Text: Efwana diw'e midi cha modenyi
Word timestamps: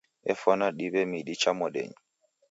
Efwana 0.31 0.67
diw'e 0.77 1.03
midi 1.11 1.33
cha 1.41 1.51
modenyi 1.59 1.97